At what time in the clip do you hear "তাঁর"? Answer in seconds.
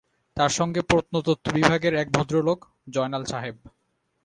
0.37-0.49